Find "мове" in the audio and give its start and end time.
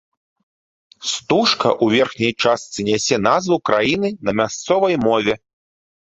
5.05-5.37